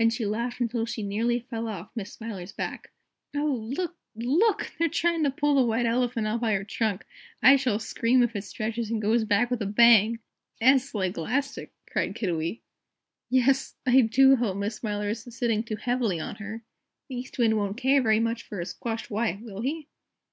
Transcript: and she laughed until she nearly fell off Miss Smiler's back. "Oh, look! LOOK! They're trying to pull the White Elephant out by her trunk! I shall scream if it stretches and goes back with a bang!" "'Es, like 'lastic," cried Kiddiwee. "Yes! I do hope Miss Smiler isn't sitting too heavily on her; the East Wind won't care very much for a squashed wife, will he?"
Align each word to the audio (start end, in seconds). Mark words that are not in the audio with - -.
and 0.00 0.12
she 0.12 0.26
laughed 0.26 0.58
until 0.60 0.84
she 0.84 1.00
nearly 1.00 1.38
fell 1.48 1.68
off 1.68 1.92
Miss 1.94 2.12
Smiler's 2.12 2.50
back. 2.50 2.90
"Oh, 3.36 3.54
look! 3.72 3.94
LOOK! 4.16 4.72
They're 4.76 4.88
trying 4.88 5.22
to 5.22 5.30
pull 5.30 5.54
the 5.54 5.62
White 5.62 5.86
Elephant 5.86 6.26
out 6.26 6.40
by 6.40 6.54
her 6.54 6.64
trunk! 6.64 7.04
I 7.40 7.54
shall 7.54 7.78
scream 7.78 8.20
if 8.24 8.34
it 8.34 8.42
stretches 8.42 8.90
and 8.90 9.00
goes 9.00 9.22
back 9.22 9.48
with 9.48 9.62
a 9.62 9.66
bang!" 9.66 10.18
"'Es, 10.60 10.92
like 10.92 11.16
'lastic," 11.16 11.70
cried 11.88 12.16
Kiddiwee. 12.16 12.62
"Yes! 13.28 13.76
I 13.86 14.00
do 14.00 14.34
hope 14.34 14.56
Miss 14.56 14.74
Smiler 14.74 15.08
isn't 15.10 15.30
sitting 15.30 15.62
too 15.62 15.76
heavily 15.76 16.18
on 16.18 16.34
her; 16.42 16.64
the 17.08 17.14
East 17.14 17.38
Wind 17.38 17.56
won't 17.56 17.76
care 17.76 18.02
very 18.02 18.18
much 18.18 18.42
for 18.42 18.58
a 18.58 18.66
squashed 18.66 19.08
wife, 19.08 19.38
will 19.40 19.60
he?" 19.60 19.86